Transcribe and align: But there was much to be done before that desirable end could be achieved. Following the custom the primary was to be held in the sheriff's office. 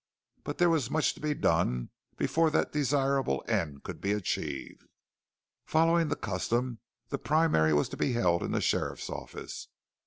But 0.43 0.57
there 0.57 0.71
was 0.71 0.89
much 0.89 1.13
to 1.13 1.19
be 1.19 1.35
done 1.35 1.91
before 2.17 2.49
that 2.49 2.71
desirable 2.71 3.45
end 3.47 3.83
could 3.83 4.01
be 4.01 4.13
achieved. 4.13 4.87
Following 5.67 6.07
the 6.07 6.15
custom 6.15 6.79
the 7.09 7.19
primary 7.19 7.71
was 7.71 7.87
to 7.89 7.97
be 7.97 8.13
held 8.13 8.41
in 8.41 8.49
the 8.51 8.61
sheriff's 8.61 9.11
office. 9.11 9.67